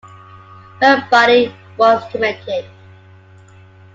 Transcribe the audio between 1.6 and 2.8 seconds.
was cremated.